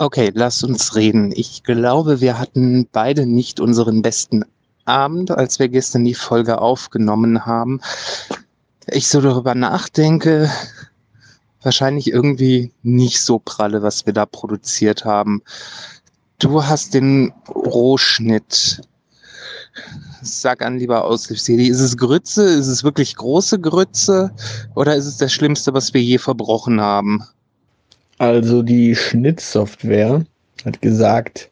[0.00, 1.32] Okay, lass uns reden.
[1.34, 4.44] Ich glaube, wir hatten beide nicht unseren besten
[4.84, 7.80] Abend, als wir gestern die Folge aufgenommen haben.
[8.86, 10.48] Ich so darüber nachdenke,
[11.62, 15.42] wahrscheinlich irgendwie nicht so pralle, was wir da produziert haben.
[16.38, 18.80] Du hast den Rohschnitt.
[20.22, 22.44] Sag an, lieber Aushilfsjedi, ist es Grütze?
[22.44, 24.30] Ist es wirklich große Grütze?
[24.76, 27.24] Oder ist es das Schlimmste, was wir je verbrochen haben?
[28.18, 30.24] Also die Schnittsoftware
[30.64, 31.50] hat gesagt,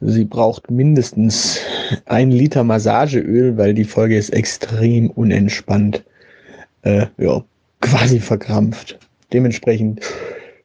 [0.00, 1.58] sie braucht mindestens
[2.06, 6.04] ein Liter Massageöl, weil die Folge ist extrem unentspannt.
[6.82, 7.42] Äh, ja,
[7.80, 8.96] quasi verkrampft.
[9.32, 10.00] Dementsprechend,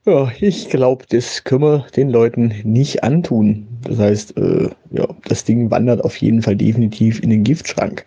[0.06, 3.68] ja, ich glaube, das können wir den Leuten nicht antun.
[3.84, 8.06] Das heißt, äh, ja, das Ding wandert auf jeden Fall definitiv in den Giftschrank.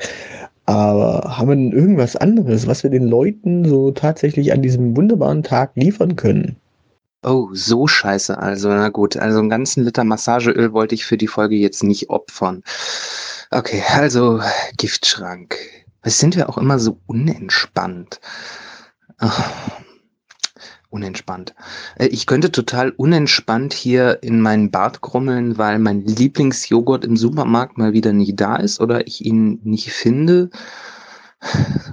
[0.66, 5.42] Aber haben wir denn irgendwas anderes, was wir den Leuten so tatsächlich an diesem wunderbaren
[5.42, 6.54] Tag liefern können?
[7.22, 8.68] Oh, so scheiße also.
[8.68, 12.62] Na gut, also einen ganzen Liter Massageöl wollte ich für die Folge jetzt nicht opfern.
[13.50, 14.40] Okay, also
[14.78, 15.56] Giftschrank.
[16.02, 18.20] Was sind wir auch immer so unentspannt?
[19.18, 19.50] Ach,
[20.88, 21.54] unentspannt.
[21.96, 27.78] Äh, ich könnte total unentspannt hier in meinen Bart grummeln, weil mein Lieblingsjoghurt im Supermarkt
[27.78, 30.50] mal wieder nicht da ist oder ich ihn nicht finde,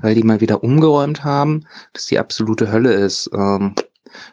[0.02, 3.30] weil die mal wieder umgeräumt haben, dass die absolute Hölle ist.
[3.34, 3.76] Ähm,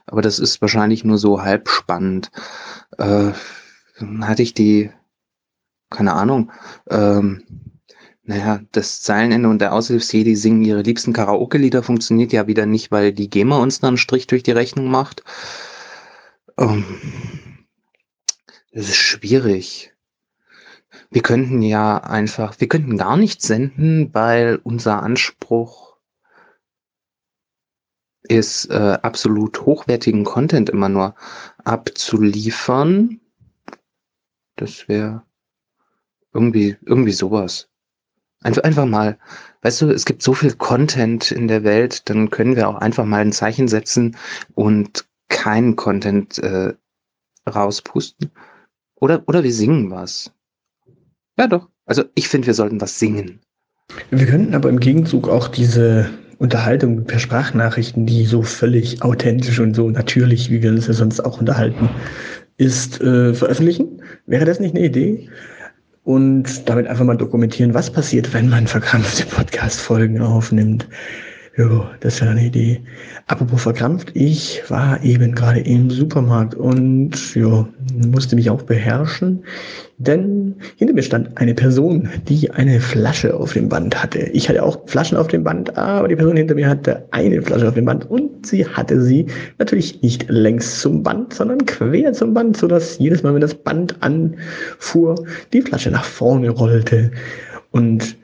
[0.07, 2.31] aber das ist wahrscheinlich nur so halb spannend.
[2.99, 3.33] Äh,
[4.21, 4.91] hatte ich die,
[5.91, 6.51] keine Ahnung,
[6.91, 7.43] ähm,
[8.27, 13.13] naja, das Zeilenende und der Aushilfsjedi singen ihre liebsten Karaoke-Lieder funktioniert ja wieder nicht, weil
[13.13, 15.23] die GEMA uns dann einen Strich durch die Rechnung macht.
[16.59, 16.85] Ähm,
[18.73, 19.93] das ist schwierig.
[21.11, 25.94] Wir könnten ja einfach, wir könnten gar nicht senden, weil unser Anspruch
[28.29, 31.15] ist, äh, absolut hochwertigen Content immer nur
[31.65, 33.21] abzuliefern.
[34.57, 35.23] Das wäre
[36.33, 37.69] irgendwie, irgendwie sowas.
[38.43, 39.19] Einfach, einfach mal,
[39.63, 43.07] weißt du, es gibt so viel Content in der Welt, dann können wir auch einfach
[43.07, 44.17] mal ein Zeichen setzen
[44.55, 46.75] und keinen Content äh,
[47.49, 48.31] rauspusten.
[48.97, 50.33] Oder, oder wir singen was.
[51.39, 51.69] Ja, doch.
[51.87, 53.41] Also ich finde, wir sollten was singen.
[54.11, 56.11] Wir könnten aber im Gegenzug auch diese
[56.45, 61.21] Unterhaltung per Sprachnachrichten, die so völlig authentisch und so natürlich, wie wir uns ja sonst
[61.21, 61.89] auch unterhalten,
[62.59, 64.03] ist, äh, veröffentlichen.
[64.27, 65.31] Wäre das nicht eine Idee?
[66.03, 70.87] Und damit einfach mal dokumentieren, was passiert, wenn man verkrampfte Podcast-Folgen aufnimmt.
[71.57, 72.81] Jo, das wäre eine Idee.
[73.29, 79.45] Apropos verkrampft, ich war eben gerade im Supermarkt und jo, musste mich auch beherrschen,
[79.99, 84.19] denn hinter mir stand eine Person, die eine Flasche auf dem Band hatte.
[84.33, 87.69] Ich hatte auch Flaschen auf dem Band, aber die Person hinter mir hatte eine Flasche
[87.69, 89.27] auf dem Band und sie hatte sie
[89.61, 93.95] natürlich nicht längs zum Band, sondern quer zum Band, sodass jedes Mal, wenn das Band
[94.01, 97.13] anfuhr, die Flasche nach vorne rollte.
[97.71, 98.17] Und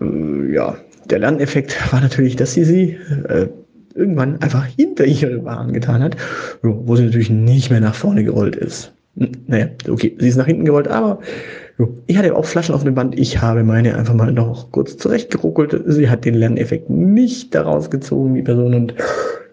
[0.00, 0.76] äh, ja,
[1.10, 2.96] der Lerneffekt war natürlich, dass sie sie
[3.28, 3.48] äh,
[3.94, 6.16] irgendwann einfach hinter ihre Waren getan hat,
[6.62, 8.92] wo sie natürlich nicht mehr nach vorne gerollt ist.
[9.46, 11.20] Naja, okay, sie ist nach hinten gerollt, aber
[12.06, 13.18] ich hatte auch Flaschen auf dem Band.
[13.18, 15.82] Ich habe meine einfach mal noch kurz zurechtgeruckelt.
[15.86, 18.94] Sie hat den Lerneffekt nicht daraus gezogen, die Person, und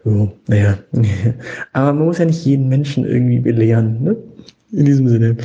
[0.04, 0.78] jo, naja.
[1.74, 4.18] aber man muss ja nicht jeden Menschen irgendwie belehren, ne?
[4.72, 5.38] In diesem Sinne.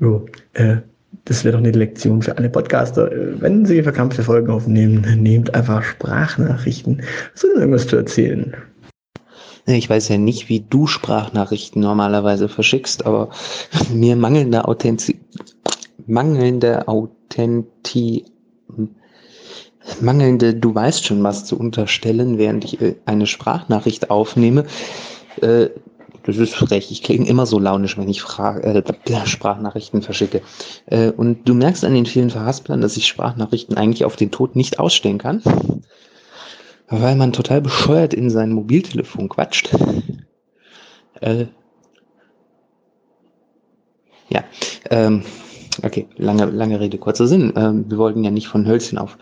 [0.00, 0.76] Jo, äh,
[1.24, 3.10] das wäre doch eine Lektion für alle Podcaster.
[3.12, 7.02] Wenn Sie verkrampfte Folgen aufnehmen, nehmt einfach Sprachnachrichten.
[7.32, 8.56] Hast du denn irgendwas zu erzählen?
[9.66, 13.30] Ich weiß ja nicht, wie du Sprachnachrichten normalerweise verschickst, aber
[13.92, 15.14] mir mangelnde Authentiz
[16.06, 18.24] mangelnde Authenti
[20.00, 24.64] mangelnde, du weißt schon was zu unterstellen, während ich äh, eine Sprachnachricht aufnehme,
[25.40, 25.68] äh,
[26.28, 26.90] das ist frech.
[26.90, 28.82] Ich klinge immer so launisch, wenn ich Fra äh,
[29.24, 30.42] Sprachnachrichten verschicke.
[30.84, 34.54] Äh, und du merkst an den vielen Verhasplern, dass ich Sprachnachrichten eigentlich auf den Tod
[34.54, 35.42] nicht ausstellen kann.
[36.88, 39.70] Weil man total bescheuert in sein Mobiltelefon quatscht.
[41.20, 41.46] Äh,
[44.28, 44.44] ja,
[44.90, 45.22] ähm,
[45.82, 47.54] okay, lange, lange Rede, kurzer Sinn.
[47.56, 49.16] Ähm, wir wollten ja nicht von Hölzchen auf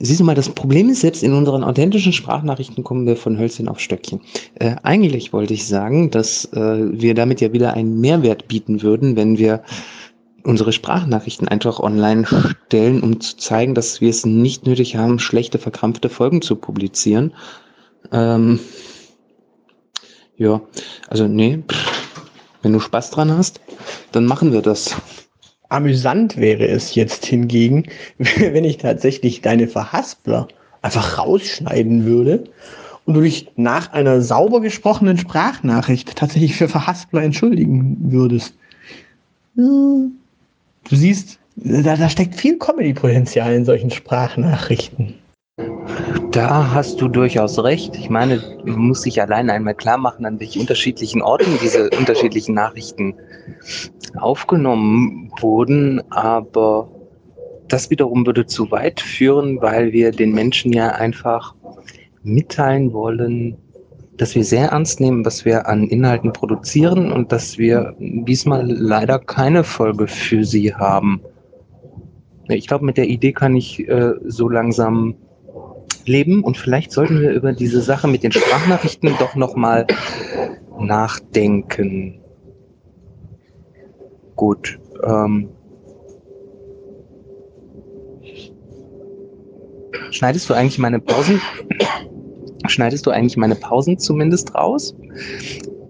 [0.00, 3.68] siehst du mal, das Problem ist, selbst in unseren authentischen Sprachnachrichten kommen wir von Hölzchen
[3.68, 4.20] auf Stöckchen.
[4.54, 9.16] Äh, eigentlich wollte ich sagen, dass äh, wir damit ja wieder einen Mehrwert bieten würden,
[9.16, 9.62] wenn wir
[10.44, 12.26] unsere Sprachnachrichten einfach online
[12.66, 17.34] stellen, um zu zeigen, dass wir es nicht nötig haben, schlechte, verkrampfte Folgen zu publizieren.
[18.12, 18.60] Ähm,
[20.36, 20.60] ja,
[21.08, 21.62] also nee,
[22.62, 23.60] wenn du Spaß dran hast,
[24.12, 24.96] dann machen wir das.
[25.68, 27.84] Amüsant wäre es jetzt hingegen,
[28.18, 30.48] wenn ich tatsächlich deine Verhaspler
[30.82, 32.44] einfach rausschneiden würde
[33.04, 38.54] und du dich nach einer sauber gesprochenen Sprachnachricht tatsächlich für Verhaspler entschuldigen würdest.
[39.56, 40.10] Du
[40.90, 45.14] siehst, da, da steckt viel Comedy-Potenzial in solchen Sprachnachrichten.
[46.30, 47.96] Da hast du durchaus recht.
[47.96, 52.54] Ich meine, man muss sich allein einmal klar machen, an welchen unterschiedlichen Orten diese unterschiedlichen
[52.54, 53.14] Nachrichten
[54.16, 56.02] aufgenommen wurden.
[56.10, 56.90] Aber
[57.68, 61.54] das wiederum würde zu weit führen, weil wir den Menschen ja einfach
[62.22, 63.56] mitteilen wollen,
[64.16, 69.18] dass wir sehr ernst nehmen, was wir an Inhalten produzieren und dass wir diesmal leider
[69.18, 71.20] keine Folge für sie haben.
[72.48, 75.14] Ich glaube, mit der Idee kann ich äh, so langsam
[76.08, 79.86] leben und vielleicht sollten wir über diese Sache mit den Sprachnachrichten doch nochmal
[80.78, 82.20] nachdenken.
[84.36, 84.78] Gut.
[85.04, 85.48] Ähm,
[90.10, 91.40] schneidest du eigentlich meine Pausen?
[92.66, 94.94] Schneidest du eigentlich meine Pausen zumindest raus?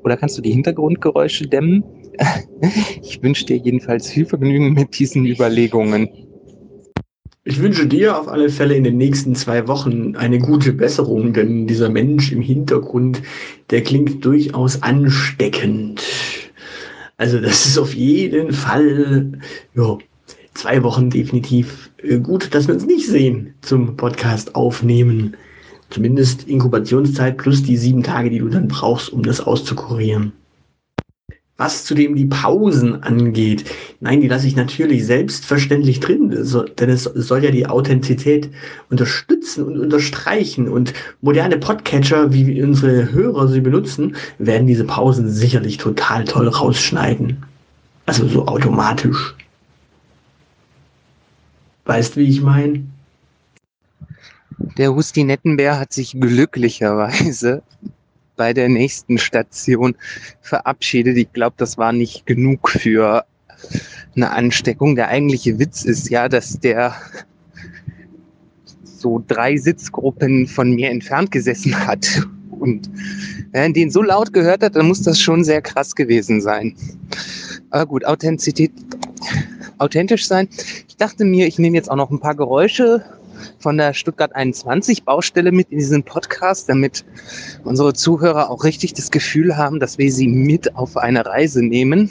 [0.04, 1.84] Oder kannst du die Hintergrundgeräusche dämmen?
[3.02, 6.27] Ich wünsche dir jedenfalls viel Vergnügen mit diesen Überlegungen.
[7.48, 11.66] Ich wünsche dir auf alle Fälle in den nächsten zwei Wochen eine gute Besserung, denn
[11.66, 13.22] dieser Mensch im Hintergrund,
[13.70, 16.02] der klingt durchaus ansteckend.
[17.16, 19.32] Also das ist auf jeden Fall
[19.74, 19.96] ja,
[20.52, 25.34] zwei Wochen definitiv äh, gut, dass wir uns nicht sehen zum Podcast aufnehmen.
[25.88, 30.34] Zumindest Inkubationszeit plus die sieben Tage, die du dann brauchst, um das auszukurieren.
[31.60, 33.64] Was zudem die Pausen angeht,
[33.98, 38.48] nein, die lasse ich natürlich selbstverständlich drin, denn es soll ja die Authentizität
[38.90, 40.68] unterstützen und unterstreichen.
[40.68, 47.42] Und moderne Podcatcher, wie unsere Hörer sie benutzen, werden diese Pausen sicherlich total toll rausschneiden.
[48.06, 49.34] Also so automatisch.
[51.86, 52.84] Weißt, wie ich meine?
[54.76, 57.62] Der Hustinettenbär hat sich glücklicherweise
[58.38, 59.94] bei der nächsten Station
[60.40, 61.18] verabschiedet.
[61.18, 63.26] Ich glaube, das war nicht genug für
[64.16, 64.96] eine Ansteckung.
[64.96, 66.94] Der eigentliche Witz ist ja, dass der
[68.82, 72.26] so drei Sitzgruppen von mir entfernt gesessen hat.
[72.50, 72.90] Und
[73.52, 76.74] wenn den so laut gehört hat, dann muss das schon sehr krass gewesen sein.
[77.70, 78.72] Aber gut, Authentizität,
[79.78, 80.48] authentisch sein.
[80.88, 83.04] Ich dachte mir, ich nehme jetzt auch noch ein paar Geräusche
[83.58, 87.04] von der Stuttgart 21 Baustelle mit in diesen Podcast, damit
[87.64, 92.10] unsere Zuhörer auch richtig das Gefühl haben, dass wir sie mit auf eine Reise nehmen.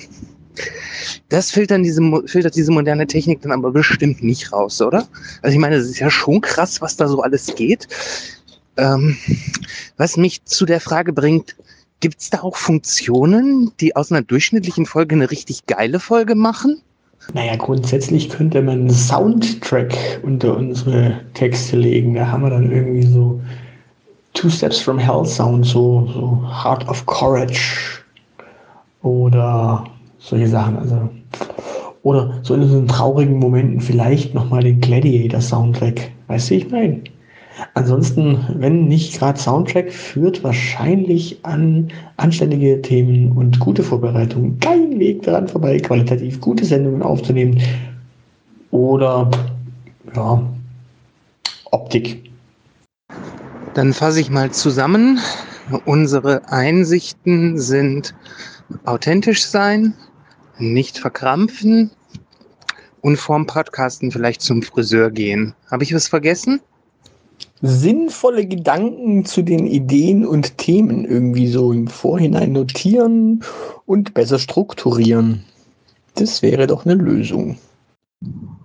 [1.29, 5.07] Das filtert diese, filtert diese moderne Technik dann aber bestimmt nicht raus, oder?
[5.41, 7.87] Also ich meine, es ist ja schon krass, was da so alles geht.
[8.77, 9.17] Ähm,
[9.97, 11.55] was mich zu der Frage bringt,
[11.99, 16.81] gibt es da auch Funktionen, die aus einer durchschnittlichen Folge eine richtig geile Folge machen?
[17.33, 22.15] Naja, grundsätzlich könnte man einen Soundtrack unter unsere Texte legen.
[22.15, 23.41] Da haben wir dann irgendwie so
[24.33, 28.03] Two Steps from Hell Sound, so, so Heart of Courage
[29.01, 29.83] oder
[30.19, 30.77] solche Sachen.
[30.77, 31.09] Also,
[32.03, 36.11] oder so in so traurigen Momenten vielleicht nochmal den Gladiator Soundtrack.
[36.27, 37.01] Weißt du, ich meine?
[37.73, 45.23] Ansonsten, wenn nicht gerade Soundtrack, führt wahrscheinlich an anständige Themen und gute Vorbereitungen kein Weg
[45.23, 47.61] daran vorbei, qualitativ gute Sendungen aufzunehmen.
[48.71, 49.29] Oder
[50.15, 50.43] ja,
[51.71, 52.29] Optik.
[53.73, 55.19] Dann fasse ich mal zusammen.
[55.85, 58.15] Unsere Einsichten sind
[58.85, 59.93] authentisch sein,
[60.57, 61.91] nicht verkrampfen
[63.01, 65.53] und vorm Podcasten vielleicht zum Friseur gehen.
[65.69, 66.61] Habe ich was vergessen?
[67.61, 73.43] Sinnvolle Gedanken zu den Ideen und Themen irgendwie so im Vorhinein notieren
[73.85, 75.43] und besser strukturieren.
[76.15, 77.57] Das wäre doch eine Lösung.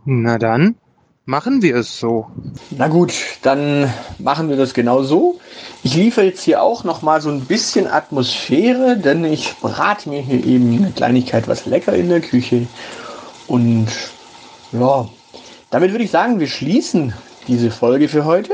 [0.05, 0.77] Na dann,
[1.25, 2.27] machen wir es so.
[2.71, 3.13] Na gut,
[3.43, 5.39] dann machen wir das genau so.
[5.83, 10.21] Ich liefere jetzt hier auch noch mal so ein bisschen Atmosphäre, denn ich brate mir
[10.21, 12.67] hier eben eine Kleinigkeit was lecker in der Küche.
[13.47, 13.89] Und
[14.73, 15.09] ja,
[15.71, 17.13] damit würde ich sagen, wir schließen
[17.49, 18.53] diese Folge für heute.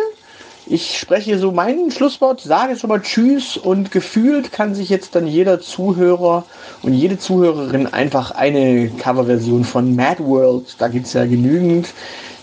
[0.70, 5.26] Ich spreche so mein Schlusswort, sage schon mal Tschüss und gefühlt kann sich jetzt dann
[5.26, 6.44] jeder Zuhörer
[6.82, 11.88] und jede Zuhörerin einfach eine Coverversion von Mad World, da gibt es ja genügend,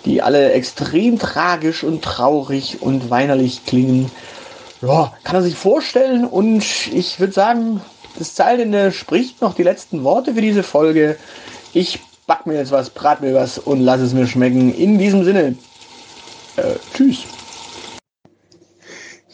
[0.05, 4.09] die alle extrem tragisch und traurig und weinerlich klingen.
[4.81, 7.79] Ja, kann er sich vorstellen und ich würde sagen,
[8.17, 11.17] das Zeilende spricht noch die letzten Worte für diese Folge.
[11.73, 14.73] Ich back mir jetzt was, brat mir was und lass es mir schmecken.
[14.73, 15.55] In diesem Sinne,
[16.55, 16.63] äh,
[16.95, 17.25] tschüss.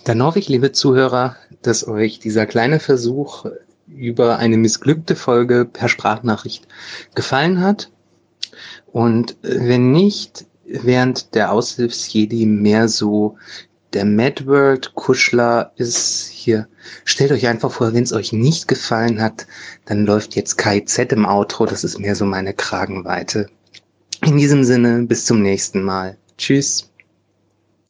[0.03, 3.46] Dann hoffe ich, liebe Zuhörer, dass euch dieser kleine Versuch
[3.88, 6.67] über eine missglückte Folge per Sprachnachricht
[7.13, 7.91] gefallen hat.
[8.91, 13.38] Und wenn nicht, während der Aushilfsjedi mehr so
[13.93, 16.67] der Mad World Kuschler ist hier.
[17.03, 19.48] Stellt euch einfach vor, wenn es euch nicht gefallen hat,
[19.86, 21.65] dann läuft jetzt KZ im Outro.
[21.65, 23.48] Das ist mehr so meine Kragenweite.
[24.25, 26.17] In diesem Sinne, bis zum nächsten Mal.
[26.38, 26.90] Tschüss.